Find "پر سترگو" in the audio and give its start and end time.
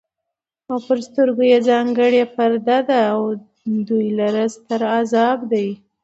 0.85-1.43